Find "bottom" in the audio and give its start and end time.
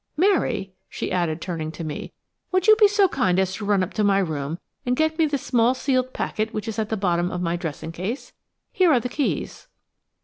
6.97-7.29